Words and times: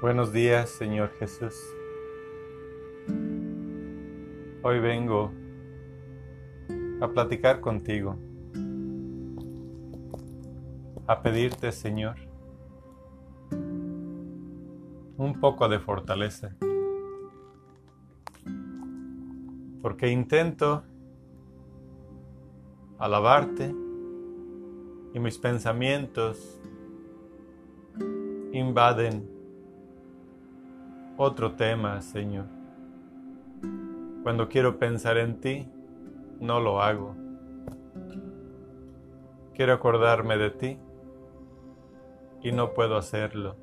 Buenos 0.00 0.32
días, 0.32 0.70
Señor 0.70 1.10
Jesús. 1.18 1.54
Hoy 4.62 4.80
vengo 4.80 5.30
a 7.02 7.08
platicar 7.08 7.60
contigo, 7.60 8.16
a 11.06 11.20
pedirte, 11.20 11.70
Señor, 11.70 12.16
un 15.18 15.36
poco 15.38 15.68
de 15.68 15.78
fortaleza, 15.78 16.56
porque 19.82 20.08
intento 20.08 20.82
alabarte 22.98 23.74
y 25.12 25.18
mis 25.20 25.36
pensamientos 25.36 26.58
invaden 28.50 29.39
otro 31.22 31.52
tema, 31.52 32.00
Señor. 32.00 32.46
Cuando 34.22 34.48
quiero 34.48 34.78
pensar 34.78 35.18
en 35.18 35.38
ti, 35.38 35.68
no 36.40 36.60
lo 36.60 36.80
hago. 36.80 37.14
Quiero 39.52 39.74
acordarme 39.74 40.38
de 40.38 40.50
ti 40.50 40.78
y 42.42 42.52
no 42.52 42.72
puedo 42.72 42.96
hacerlo. 42.96 43.54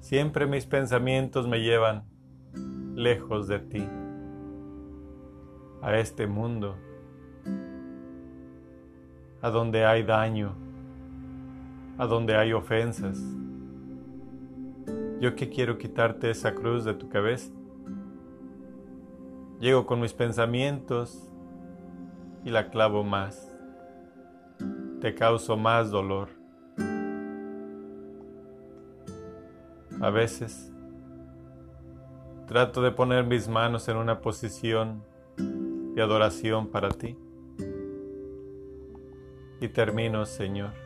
Siempre 0.00 0.46
mis 0.46 0.64
pensamientos 0.64 1.46
me 1.46 1.60
llevan 1.60 2.04
lejos 2.94 3.48
de 3.48 3.58
ti, 3.58 3.86
a 5.82 5.94
este 5.98 6.26
mundo, 6.26 6.74
a 9.42 9.50
donde 9.50 9.84
hay 9.84 10.04
daño, 10.04 10.54
a 11.98 12.06
donde 12.06 12.34
hay 12.34 12.54
ofensas 12.54 13.22
yo 15.20 15.34
que 15.34 15.48
quiero 15.48 15.78
quitarte 15.78 16.30
esa 16.30 16.54
cruz 16.54 16.84
de 16.84 16.94
tu 16.94 17.08
cabeza. 17.08 17.50
Llego 19.60 19.86
con 19.86 20.00
mis 20.00 20.12
pensamientos 20.12 21.28
y 22.44 22.50
la 22.50 22.68
clavo 22.68 23.02
más. 23.02 23.50
Te 25.00 25.14
causo 25.14 25.56
más 25.56 25.90
dolor. 25.90 26.28
A 30.00 30.10
veces 30.10 30.70
trato 32.46 32.82
de 32.82 32.92
poner 32.92 33.24
mis 33.24 33.48
manos 33.48 33.88
en 33.88 33.96
una 33.96 34.20
posición 34.20 35.02
de 35.36 36.02
adoración 36.02 36.68
para 36.68 36.90
ti. 36.90 37.16
Y 39.60 39.68
termino, 39.68 40.26
Señor 40.26 40.85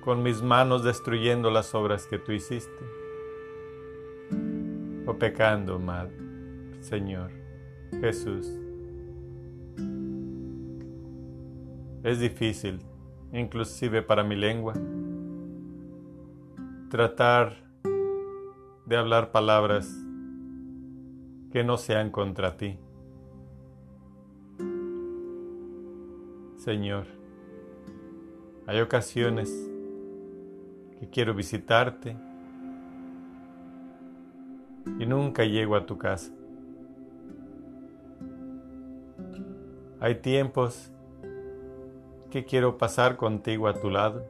con 0.00 0.22
mis 0.22 0.42
manos 0.42 0.82
destruyendo 0.82 1.50
las 1.50 1.74
obras 1.74 2.06
que 2.06 2.18
tú 2.18 2.32
hiciste. 2.32 2.84
O 5.06 5.18
pecando 5.18 5.78
mal, 5.78 6.10
Señor 6.80 7.30
Jesús. 8.00 8.46
Es 12.02 12.18
difícil, 12.18 12.80
inclusive 13.32 14.02
para 14.02 14.24
mi 14.24 14.36
lengua, 14.36 14.74
tratar 16.88 17.56
de 18.86 18.96
hablar 18.96 19.32
palabras 19.32 19.88
que 21.52 21.62
no 21.62 21.76
sean 21.76 22.10
contra 22.10 22.56
ti. 22.56 22.78
Señor, 26.56 27.06
hay 28.66 28.80
ocasiones 28.80 29.69
que 31.00 31.08
quiero 31.08 31.32
visitarte 31.34 32.14
y 34.98 35.06
nunca 35.06 35.44
llego 35.44 35.74
a 35.74 35.86
tu 35.86 35.96
casa. 35.96 36.30
Hay 39.98 40.16
tiempos 40.16 40.92
que 42.30 42.44
quiero 42.44 42.76
pasar 42.76 43.16
contigo 43.16 43.66
a 43.66 43.74
tu 43.74 43.88
lado 43.88 44.26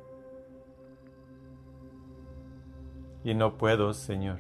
y 3.25 3.35
no 3.35 3.59
puedo, 3.59 3.93
Señor. 3.93 4.39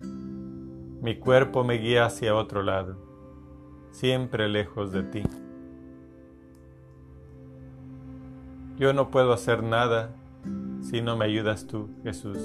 Mi 0.00 1.18
cuerpo 1.18 1.64
me 1.64 1.74
guía 1.74 2.04
hacia 2.04 2.34
otro 2.34 2.62
lado, 2.62 2.96
siempre 3.90 4.50
lejos 4.50 4.92
de 4.92 5.02
ti. 5.02 5.22
Yo 8.78 8.92
no 8.92 9.10
puedo 9.10 9.32
hacer 9.32 9.62
nada 9.62 10.14
si 10.90 11.00
no 11.00 11.16
me 11.16 11.24
ayudas 11.24 11.68
tú, 11.68 11.88
Jesús. 12.02 12.36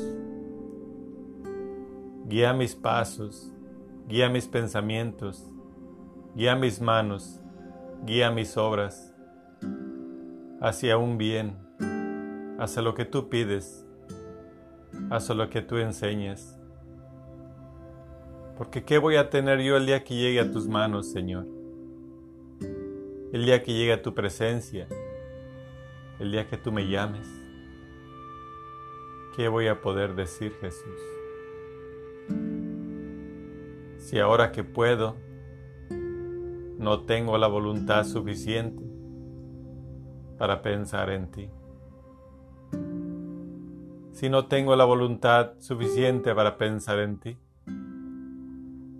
Guía 2.28 2.54
mis 2.54 2.76
pasos, 2.76 3.52
guía 4.08 4.30
mis 4.30 4.46
pensamientos, 4.46 5.50
guía 6.36 6.56
mis 6.56 6.80
manos, 6.80 7.42
guía 8.06 8.30
mis 8.30 8.56
obras 8.56 9.12
hacia 10.62 10.96
un 10.96 11.18
bien, 11.18 11.58
hacia 12.60 12.84
lo 12.84 12.94
que 12.94 13.06
tú 13.06 13.30
pides, 13.30 13.84
hacia 15.10 15.34
lo 15.34 15.50
que 15.50 15.64
tú 15.64 15.78
enseñas. 15.78 16.60
Porque 18.58 18.84
¿qué 18.84 19.00
voy 19.00 19.16
a 19.16 19.32
tener 19.32 19.60
yo 19.62 19.76
el 19.76 19.88
día 19.88 20.04
que 20.04 20.14
llegue 20.14 20.40
a 20.40 20.52
tus 20.52 20.68
manos, 20.68 21.12
Señor? 21.12 21.48
El 23.34 23.44
día 23.44 23.64
que 23.64 23.74
llegue 23.74 23.94
a 23.94 24.04
tu 24.04 24.14
presencia, 24.14 24.88
el 26.20 26.32
día 26.32 26.48
que 26.48 26.58
tú 26.58 26.72
me 26.72 26.88
llames. 26.88 27.45
¿Qué 29.36 29.50
voy 29.50 29.68
a 29.68 29.82
poder 29.82 30.16
decir 30.16 30.54
Jesús? 30.62 31.02
Si 33.98 34.18
ahora 34.18 34.54
que 34.54 34.64
puedo, 34.64 35.18
no 36.78 37.02
tengo 37.02 37.38
la 37.38 37.48
voluntad 37.48 38.06
suficiente 38.06 38.82
para 40.38 40.62
pensar 40.62 41.10
en 41.10 41.32
ti. 41.32 41.50
Si 44.14 44.30
no 44.30 44.48
tengo 44.48 44.74
la 44.78 44.86
voluntad 44.86 45.60
suficiente 45.60 46.34
para 46.34 46.58
pensar 46.58 47.00
en 47.00 47.20
ti, 47.20 47.38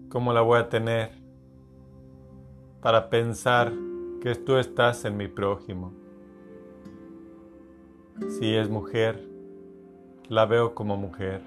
¿cómo 0.10 0.34
la 0.34 0.42
voy 0.42 0.60
a 0.60 0.68
tener 0.68 1.12
para 2.82 3.10
pensar 3.10 3.72
que 4.20 4.36
tú 4.36 4.58
estás 4.58 5.06
en 5.06 5.16
mi 5.16 5.30
prójimo? 5.30 5.94
Si 8.28 8.54
es 8.54 8.70
mujer, 8.70 9.35
la 10.30 10.46
veo 10.46 10.74
como 10.74 10.98
mujer, 10.98 11.42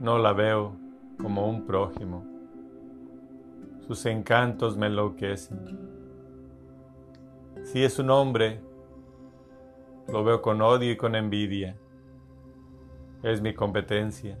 no 0.00 0.18
la 0.18 0.32
veo 0.32 0.76
como 1.20 1.46
un 1.46 1.66
prójimo. 1.66 2.24
Sus 3.86 4.06
encantos 4.06 4.76
me 4.76 4.86
enloquecen. 4.86 5.78
Si 7.64 7.84
es 7.84 7.98
un 7.98 8.10
hombre, 8.10 8.60
lo 10.08 10.24
veo 10.24 10.40
con 10.40 10.62
odio 10.62 10.92
y 10.92 10.96
con 10.96 11.14
envidia. 11.14 11.76
Es 13.22 13.42
mi 13.42 13.52
competencia. 13.52 14.38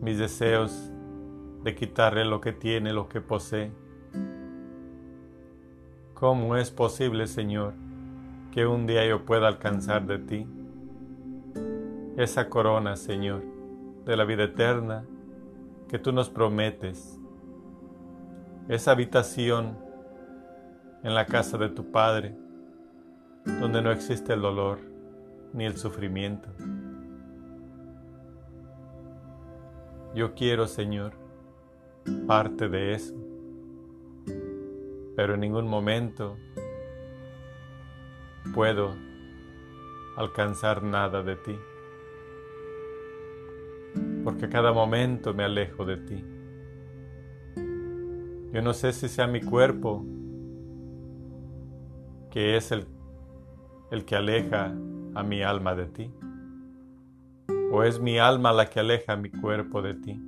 Mis 0.00 0.18
deseos 0.18 0.90
de 1.62 1.74
quitarle 1.74 2.24
lo 2.24 2.40
que 2.40 2.52
tiene, 2.52 2.92
lo 2.92 3.08
que 3.08 3.20
posee. 3.20 3.70
¿Cómo 6.14 6.56
es 6.56 6.70
posible, 6.70 7.26
Señor? 7.26 7.74
Que 8.50 8.66
un 8.66 8.86
día 8.86 9.06
yo 9.06 9.24
pueda 9.24 9.48
alcanzar 9.48 10.06
de 10.06 10.18
ti. 10.18 10.46
Esa 12.16 12.48
corona, 12.48 12.96
Señor, 12.96 13.42
de 14.04 14.16
la 14.16 14.24
vida 14.24 14.44
eterna 14.44 15.04
que 15.88 15.98
tú 15.98 16.12
nos 16.12 16.30
prometes. 16.30 17.18
Esa 18.68 18.92
habitación 18.92 19.78
en 21.02 21.14
la 21.14 21.26
casa 21.26 21.56
de 21.58 21.68
tu 21.68 21.90
Padre, 21.90 22.36
donde 23.60 23.80
no 23.80 23.90
existe 23.90 24.32
el 24.32 24.42
dolor 24.42 24.80
ni 25.52 25.64
el 25.64 25.76
sufrimiento. 25.76 26.48
Yo 30.14 30.34
quiero, 30.34 30.66
Señor, 30.66 31.12
parte 32.26 32.68
de 32.68 32.94
eso, 32.94 33.14
pero 35.14 35.34
en 35.34 35.40
ningún 35.40 35.68
momento 35.68 36.36
puedo 38.54 38.96
alcanzar 40.16 40.82
nada 40.82 41.22
de 41.22 41.36
ti, 41.36 41.58
porque 44.24 44.48
cada 44.48 44.72
momento 44.72 45.34
me 45.34 45.44
alejo 45.44 45.84
de 45.84 45.96
ti. 45.96 46.24
Yo 48.52 48.62
no 48.62 48.72
sé 48.72 48.92
si 48.92 49.08
sea 49.08 49.26
mi 49.26 49.40
cuerpo 49.40 50.04
que 52.30 52.56
es 52.56 52.72
el, 52.72 52.86
el 53.90 54.04
que 54.04 54.16
aleja 54.16 54.72
a 55.14 55.22
mi 55.22 55.42
alma 55.42 55.74
de 55.74 55.86
ti, 55.86 56.12
o 57.70 57.82
es 57.82 58.00
mi 58.00 58.18
alma 58.18 58.52
la 58.52 58.66
que 58.70 58.80
aleja 58.80 59.12
a 59.12 59.16
mi 59.16 59.30
cuerpo 59.30 59.82
de 59.82 59.94
ti, 59.94 60.20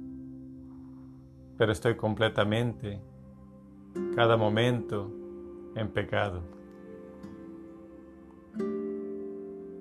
pero 1.57 1.73
estoy 1.73 1.97
completamente, 1.97 3.01
cada 4.15 4.37
momento, 4.37 5.11
en 5.75 5.89
pecado. 5.89 6.60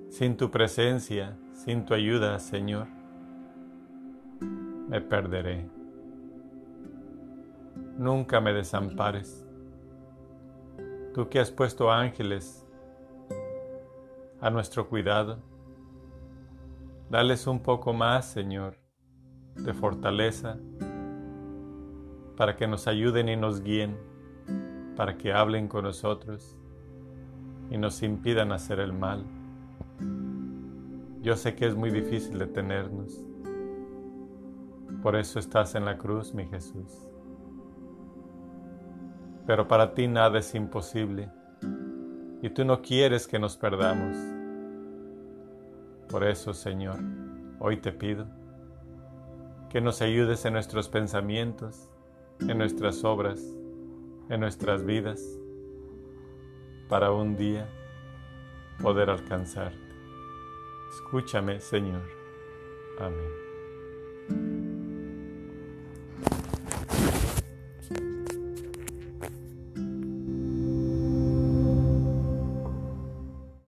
Sin 0.09 0.35
tu 0.38 0.50
presencia, 0.50 1.38
sin 1.53 1.85
tu 1.85 1.94
ayuda, 1.94 2.39
Señor, 2.39 2.88
me 4.89 5.01
perderé. 5.01 5.69
Nunca 7.95 8.41
me 8.41 8.51
desampares. 8.51 9.45
Tú 11.13 11.29
que 11.29 11.39
has 11.39 11.51
puesto 11.51 11.91
ángeles 11.91 12.65
a 14.41 14.50
nuestro 14.50 14.89
cuidado, 14.89 15.38
dales 17.09 17.45
un 17.45 17.59
poco 17.59 17.94
más, 17.94 18.31
Señor, 18.31 18.77
de 19.56 19.73
fortaleza 19.75 20.57
para 22.35 22.56
que 22.56 22.67
nos 22.67 22.88
ayuden 22.88 23.29
y 23.29 23.35
nos 23.35 23.61
guíen, 23.61 23.95
para 24.95 25.17
que 25.17 25.31
hablen 25.31 25.67
con 25.67 25.83
nosotros 25.83 26.57
y 27.69 27.77
nos 27.77 28.01
impidan 28.01 28.51
hacer 28.51 28.79
el 28.79 28.91
mal. 28.91 29.38
Yo 31.30 31.36
sé 31.36 31.54
que 31.54 31.68
es 31.68 31.76
muy 31.76 31.92
difícil 31.92 32.40
detenernos. 32.40 33.24
Por 35.04 35.16
eso 35.16 35.38
estás 35.38 35.76
en 35.76 35.86
la 35.86 35.96
cruz, 35.96 36.34
mi 36.34 36.48
Jesús. 36.48 37.06
Pero 39.46 39.68
para 39.68 39.94
ti 39.94 40.08
nada 40.08 40.40
es 40.40 40.56
imposible 40.56 41.30
y 42.42 42.50
tú 42.50 42.66
no 42.66 42.81
quieres 42.81 43.28
que 43.28 43.38
nos 43.38 43.58
perdamos. 43.58 44.18
Por 46.10 46.24
eso, 46.24 46.52
Señor, 46.56 46.98
hoy 47.60 47.78
te 47.78 47.92
pido 47.92 48.26
que 49.70 49.81
nos 49.81 50.02
ayudes 50.02 50.44
en 50.46 50.54
nuestros 50.54 50.90
pensamientos, 50.90 51.92
en 52.40 52.58
nuestras 52.58 53.04
obras, 53.04 53.40
en 54.30 54.40
nuestras 54.40 54.84
vidas, 54.84 55.22
para 56.88 57.12
un 57.12 57.38
día 57.38 57.70
poder 58.81 59.12
alcanzarte. 59.12 59.88
Escúchame, 61.00 61.62
Señor. 61.62 62.04
Amén. 62.98 63.49